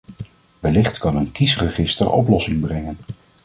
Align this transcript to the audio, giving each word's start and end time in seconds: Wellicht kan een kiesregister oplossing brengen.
Wellicht 0.61 0.97
kan 0.99 1.15
een 1.15 1.31
kiesregister 1.31 2.11
oplossing 2.11 2.59
brengen. 2.61 2.97